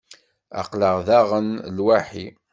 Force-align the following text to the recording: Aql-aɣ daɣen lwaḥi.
Aql-aɣ 0.61 0.97
daɣen 1.07 1.47
lwaḥi. 1.77 2.27